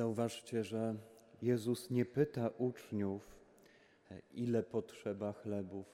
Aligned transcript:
Zauważcie, 0.00 0.64
że 0.64 0.94
Jezus 1.42 1.90
nie 1.90 2.04
pyta 2.04 2.50
uczniów, 2.58 3.38
ile 4.32 4.62
potrzeba 4.62 5.32
chlebów, 5.32 5.86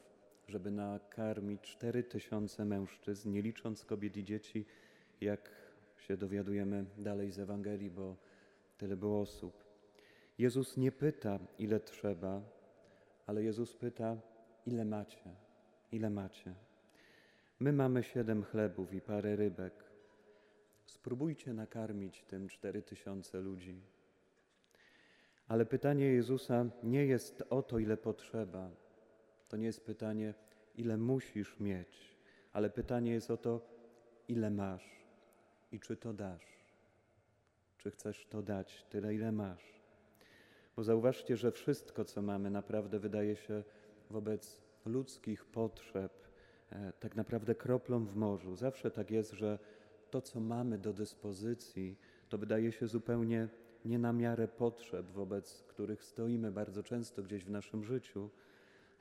żeby 0.48 0.70
nakarmić 0.70 1.60
cztery 1.60 2.02
tysiące 2.02 2.64
mężczyzn, 2.64 3.30
nie 3.30 3.42
licząc 3.42 3.84
kobiet 3.84 4.16
i 4.16 4.24
dzieci, 4.24 4.66
jak 5.20 5.50
się 5.98 6.16
dowiadujemy 6.16 6.84
dalej 6.98 7.30
z 7.32 7.38
Ewangelii, 7.38 7.90
bo 7.90 8.16
tyle 8.78 8.96
było 8.96 9.20
osób. 9.20 9.64
Jezus 10.38 10.76
nie 10.76 10.92
pyta, 10.92 11.38
ile 11.58 11.80
trzeba, 11.80 12.42
ale 13.26 13.42
Jezus 13.42 13.72
pyta, 13.74 14.16
ile 14.66 14.84
macie, 14.84 15.34
ile 15.92 16.10
macie. 16.10 16.54
My 17.60 17.72
mamy 17.72 18.02
siedem 18.02 18.44
chlebów 18.44 18.94
i 18.94 19.00
parę 19.00 19.36
rybek. 19.36 19.84
Spróbujcie 20.86 21.52
nakarmić 21.52 22.24
tym 22.24 22.48
cztery 22.48 22.82
tysiące 22.82 23.40
ludzi. 23.40 23.95
Ale 25.48 25.66
pytanie 25.66 26.04
Jezusa 26.04 26.66
nie 26.82 27.06
jest 27.06 27.44
o 27.50 27.62
to, 27.62 27.78
ile 27.78 27.96
potrzeba. 27.96 28.70
To 29.48 29.56
nie 29.56 29.66
jest 29.66 29.86
pytanie, 29.86 30.34
ile 30.74 30.96
musisz 30.96 31.60
mieć, 31.60 32.16
ale 32.52 32.70
pytanie 32.70 33.12
jest 33.12 33.30
o 33.30 33.36
to, 33.36 33.60
ile 34.28 34.50
masz 34.50 35.06
i 35.72 35.80
czy 35.80 35.96
to 35.96 36.12
dasz. 36.12 36.56
Czy 37.78 37.90
chcesz 37.90 38.26
to 38.26 38.42
dać 38.42 38.84
tyle, 38.90 39.14
ile 39.14 39.32
masz. 39.32 39.80
Bo 40.76 40.84
zauważcie, 40.84 41.36
że 41.36 41.52
wszystko, 41.52 42.04
co 42.04 42.22
mamy, 42.22 42.50
naprawdę 42.50 42.98
wydaje 42.98 43.36
się 43.36 43.62
wobec 44.10 44.62
ludzkich 44.84 45.44
potrzeb 45.44 46.12
e, 46.70 46.92
tak 47.00 47.16
naprawdę 47.16 47.54
kroplą 47.54 48.04
w 48.04 48.16
morzu. 48.16 48.56
Zawsze 48.56 48.90
tak 48.90 49.10
jest, 49.10 49.32
że 49.32 49.58
to, 50.10 50.20
co 50.20 50.40
mamy 50.40 50.78
do 50.78 50.92
dyspozycji, 50.92 51.96
to 52.28 52.38
wydaje 52.38 52.72
się 52.72 52.86
zupełnie 52.86 53.48
nie 53.86 53.98
na 53.98 54.12
miarę 54.12 54.48
potrzeb, 54.48 55.06
wobec 55.06 55.62
których 55.62 56.04
stoimy 56.04 56.52
bardzo 56.52 56.82
często 56.82 57.22
gdzieś 57.22 57.44
w 57.44 57.50
naszym 57.50 57.84
życiu, 57.84 58.30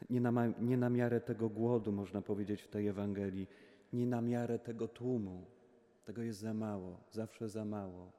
nie 0.09 0.21
na, 0.21 0.47
nie 0.47 0.77
na 0.77 0.89
miarę 0.89 1.21
tego 1.21 1.49
głodu, 1.49 1.91
można 1.91 2.21
powiedzieć 2.21 2.61
w 2.61 2.67
tej 2.67 2.87
Ewangelii, 2.87 3.47
nie 3.93 4.05
na 4.05 4.21
miarę 4.21 4.59
tego 4.59 4.87
tłumu. 4.87 5.45
Tego 6.05 6.21
jest 6.21 6.39
za 6.39 6.53
mało, 6.53 6.99
zawsze 7.11 7.49
za 7.49 7.65
mało. 7.65 8.11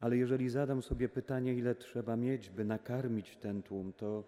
Ale 0.00 0.16
jeżeli 0.16 0.48
zadam 0.48 0.82
sobie 0.82 1.08
pytanie, 1.08 1.54
ile 1.54 1.74
trzeba 1.74 2.16
mieć, 2.16 2.50
by 2.50 2.64
nakarmić 2.64 3.36
ten 3.36 3.62
tłum, 3.62 3.92
to 3.92 4.24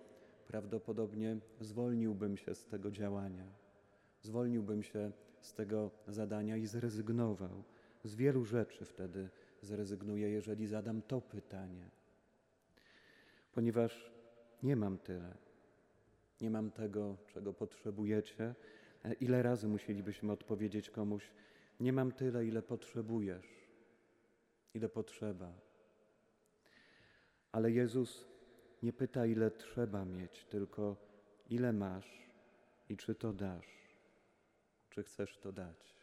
prawdopodobnie 0.47 1.37
zwolniłbym 1.61 2.37
się 2.37 2.55
z 2.55 2.67
tego 2.67 2.91
działania. 2.91 3.45
Zwolniłbym 4.23 4.83
się 4.83 5.13
z 5.41 5.55
tego 5.55 5.91
zadania 6.09 6.57
i 6.57 6.67
zrezygnował. 6.67 7.65
Z 8.05 8.15
wielu 8.15 8.45
rzeczy 8.45 8.85
wtedy 8.85 9.29
zrezygnuję, 9.65 10.31
jeżeli 10.31 10.67
zadam 10.67 11.03
to 11.03 11.21
pytanie. 11.21 11.91
Ponieważ 13.53 14.13
nie 14.63 14.77
mam 14.77 14.99
tyle. 14.99 15.35
Nie 16.41 16.51
mam 16.51 16.71
tego, 16.71 17.17
czego 17.27 17.53
potrzebujecie. 17.53 18.55
Ile 19.21 19.43
razy 19.43 19.69
musielibyśmy 19.69 20.33
odpowiedzieć 20.33 20.91
komuś: 20.91 21.31
Nie 21.81 21.93
mam 21.93 22.13
tyle, 22.13 22.47
ile 22.47 22.63
potrzebujesz, 22.63 23.47
ile 24.75 24.89
potrzeba. 24.89 25.53
Ale 27.53 27.71
Jezus 27.71 28.27
nie 28.83 28.93
pyta, 28.93 29.27
ile 29.27 29.51
trzeba 29.51 30.05
mieć, 30.05 30.45
tylko 30.45 30.97
ile 31.51 31.73
masz 31.73 32.29
i 32.89 32.97
czy 32.97 33.15
to 33.15 33.33
dasz, 33.33 33.99
czy 34.91 35.03
chcesz 35.03 35.39
to 35.39 35.53
dać. 35.53 35.94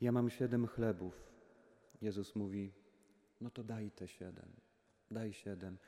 Ja 0.00 0.12
mam 0.12 0.30
siedem 0.30 0.66
chlebów. 0.66 1.32
Jezus 2.00 2.36
mówi: 2.36 2.72
No 3.40 3.50
to 3.50 3.64
daj 3.64 3.90
te 3.90 4.08
siedem, 4.08 4.48
daj 5.10 5.32
siedem. 5.32 5.78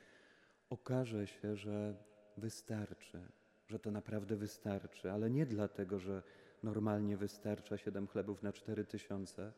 Okaże 0.69 1.27
się, 1.27 1.55
że 1.55 1.95
wystarczy, 2.37 3.21
że 3.67 3.79
to 3.79 3.91
naprawdę 3.91 4.35
wystarczy, 4.35 5.11
ale 5.11 5.29
nie 5.29 5.45
dlatego, 5.45 5.99
że 5.99 6.23
normalnie 6.63 7.17
wystarcza 7.17 7.77
siedem 7.77 8.07
chlebów 8.07 8.43
na 8.43 8.53
cztery 8.53 8.85
tysiące, 8.85 9.53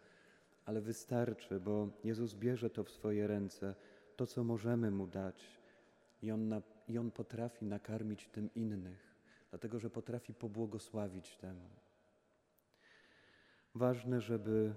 ale 0.66 0.82
wystarczy, 0.82 1.60
bo 1.60 1.90
Jezus 2.04 2.34
bierze 2.34 2.70
to 2.70 2.84
w 2.84 2.90
swoje 2.90 3.28
ręce, 3.28 3.76
to 4.16 4.28
co 4.28 4.44
możemy 4.44 4.92
Mu 4.92 5.08
dać 5.08 5.64
i 6.22 6.32
On, 6.32 6.48
na, 6.48 6.62
i 6.88 6.98
on 6.98 7.12
potrafi 7.12 7.66
nakarmić 7.66 8.28
tym 8.28 8.50
innych, 8.56 9.16
dlatego 9.50 9.80
że 9.80 9.90
potrafi 9.90 10.34
pobłogosławić 10.34 11.38
temu. 11.38 11.83
Ważne, 13.76 14.22
żeby, 14.22 14.74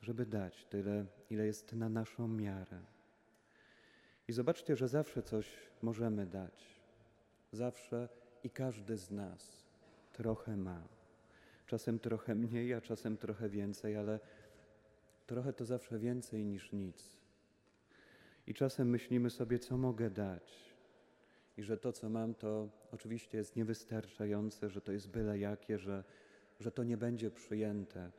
żeby 0.00 0.26
dać 0.26 0.64
tyle, 0.64 1.06
ile 1.30 1.46
jest 1.46 1.72
na 1.72 1.88
naszą 1.88 2.28
miarę. 2.28 2.80
I 4.28 4.32
zobaczcie, 4.32 4.76
że 4.76 4.88
zawsze 4.88 5.22
coś 5.22 5.46
możemy 5.82 6.26
dać. 6.26 6.80
Zawsze 7.52 8.08
i 8.44 8.50
każdy 8.50 8.96
z 8.96 9.10
nas 9.10 9.66
trochę 10.12 10.56
ma. 10.56 10.88
Czasem 11.66 11.98
trochę 11.98 12.34
mniej, 12.34 12.74
a 12.74 12.80
czasem 12.80 13.16
trochę 13.16 13.48
więcej, 13.48 13.96
ale 13.96 14.20
trochę 15.26 15.52
to 15.52 15.64
zawsze 15.64 15.98
więcej 15.98 16.44
niż 16.44 16.72
nic. 16.72 17.16
I 18.46 18.54
czasem 18.54 18.90
myślimy 18.90 19.30
sobie, 19.30 19.58
co 19.58 19.78
mogę 19.78 20.10
dać. 20.10 20.68
I 21.56 21.62
że 21.62 21.76
to, 21.76 21.92
co 21.92 22.08
mam, 22.08 22.34
to 22.34 22.68
oczywiście 22.92 23.38
jest 23.38 23.56
niewystarczające, 23.56 24.68
że 24.70 24.80
to 24.80 24.92
jest 24.92 25.10
byle 25.10 25.38
jakie, 25.38 25.78
że 25.78 26.04
że 26.60 26.72
to 26.72 26.84
nie 26.84 26.96
będzie 26.96 27.30
przyjęte, 27.30 28.12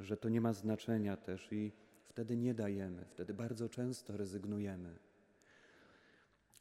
że 0.00 0.16
to 0.16 0.28
nie 0.28 0.40
ma 0.40 0.52
znaczenia 0.52 1.16
też 1.16 1.52
i 1.52 1.72
wtedy 2.04 2.36
nie 2.36 2.54
dajemy, 2.54 3.04
wtedy 3.04 3.34
bardzo 3.34 3.68
często 3.68 4.16
rezygnujemy. 4.16 4.98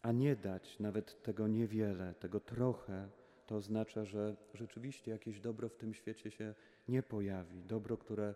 A 0.01 0.12
nie 0.12 0.35
dać 0.35 0.79
nawet 0.79 1.24
tego 1.24 1.47
niewiele, 1.47 2.13
tego 2.13 2.40
trochę, 2.40 3.09
to 3.47 3.56
oznacza, 3.56 4.06
że 4.06 4.35
rzeczywiście 4.53 5.12
jakieś 5.12 5.40
dobro 5.40 5.69
w 5.69 5.75
tym 5.75 5.94
świecie 5.94 6.31
się 6.31 6.56
nie 6.88 7.03
pojawi. 7.03 7.63
Dobro, 7.63 7.97
które 7.97 8.35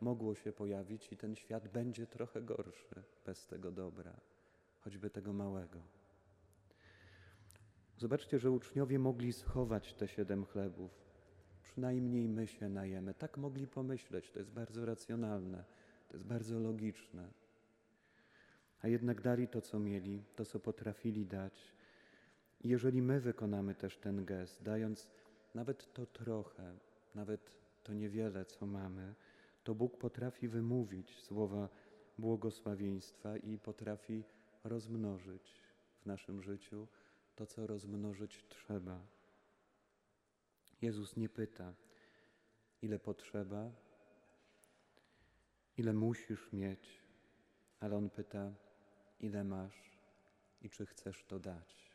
mogło 0.00 0.34
się 0.34 0.52
pojawić, 0.52 1.12
i 1.12 1.16
ten 1.16 1.36
świat 1.36 1.68
będzie 1.68 2.06
trochę 2.06 2.42
gorszy 2.42 3.02
bez 3.26 3.46
tego 3.46 3.70
dobra, 3.70 4.20
choćby 4.80 5.10
tego 5.10 5.32
małego. 5.32 5.82
Zobaczcie, 7.96 8.38
że 8.38 8.50
uczniowie 8.50 8.98
mogli 8.98 9.32
schować 9.32 9.94
te 9.94 10.08
siedem 10.08 10.44
chlebów 10.44 11.09
przynajmniej 11.70 12.28
my 12.28 12.46
się 12.46 12.68
najemy. 12.68 13.14
Tak 13.14 13.36
mogli 13.36 13.66
pomyśleć, 13.66 14.30
to 14.30 14.38
jest 14.38 14.50
bardzo 14.50 14.86
racjonalne, 14.86 15.64
to 16.08 16.14
jest 16.16 16.26
bardzo 16.26 16.60
logiczne. 16.60 17.28
A 18.82 18.88
jednak 18.88 19.20
dali 19.20 19.48
to, 19.48 19.60
co 19.60 19.78
mieli, 19.78 20.22
to, 20.36 20.44
co 20.44 20.60
potrafili 20.60 21.26
dać. 21.26 21.74
I 22.60 22.68
jeżeli 22.68 23.02
my 23.02 23.20
wykonamy 23.20 23.74
też 23.74 23.96
ten 23.96 24.24
gest, 24.24 24.62
dając 24.62 25.08
nawet 25.54 25.92
to 25.92 26.06
trochę, 26.06 26.74
nawet 27.14 27.50
to 27.82 27.92
niewiele, 27.92 28.44
co 28.44 28.66
mamy, 28.66 29.14
to 29.64 29.74
Bóg 29.74 29.98
potrafi 29.98 30.48
wymówić 30.48 31.20
słowa 31.20 31.68
błogosławieństwa 32.18 33.36
i 33.36 33.58
potrafi 33.58 34.24
rozmnożyć 34.64 35.54
w 36.02 36.06
naszym 36.06 36.42
życiu 36.42 36.86
to, 37.36 37.46
co 37.46 37.66
rozmnożyć 37.66 38.44
trzeba. 38.48 39.00
Jezus 40.82 41.16
nie 41.16 41.28
pyta, 41.28 41.74
ile 42.82 42.98
potrzeba, 42.98 43.72
ile 45.76 45.92
musisz 45.92 46.52
mieć, 46.52 47.02
ale 47.80 47.96
On 47.96 48.10
pyta, 48.10 48.54
ile 49.20 49.44
masz 49.44 49.98
i 50.62 50.70
czy 50.70 50.86
chcesz 50.86 51.24
to 51.24 51.38
dać. 51.38 51.89